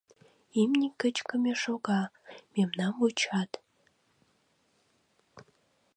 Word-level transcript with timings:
Имне 0.61 0.87
кычкыме 1.01 1.53
шога, 1.63 2.01
мемнам 2.53 2.93
вучат. 3.01 3.51